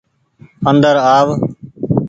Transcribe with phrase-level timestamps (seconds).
[0.69, 1.23] اندر آو۔